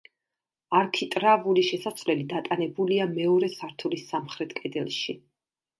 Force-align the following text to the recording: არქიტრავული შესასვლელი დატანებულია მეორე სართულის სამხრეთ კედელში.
არქიტრავული 0.77 1.65
შესასვლელი 1.67 2.25
დატანებულია 2.33 3.09
მეორე 3.19 3.53
სართულის 3.61 4.11
სამხრეთ 4.15 4.61
კედელში. 4.63 5.23